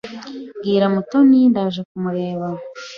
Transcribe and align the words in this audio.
Bwira 0.59 0.85
Mutoni 0.93 1.39
ndaje 1.51 1.81
kumureba. 1.89 2.47